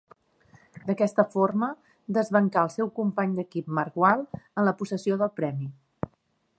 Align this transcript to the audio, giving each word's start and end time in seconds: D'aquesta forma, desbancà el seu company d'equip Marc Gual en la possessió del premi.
D'aquesta 0.85 1.25
forma, 1.33 1.69
desbancà 2.17 2.63
el 2.69 2.73
seu 2.77 2.89
company 3.01 3.37
d'equip 3.41 3.71
Marc 3.81 4.01
Gual 4.01 4.27
en 4.45 4.69
la 4.71 4.77
possessió 4.81 5.23
del 5.23 5.35
premi. 5.43 5.71